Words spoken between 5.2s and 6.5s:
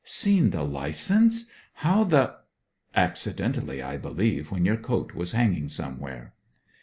hanging somewhere.'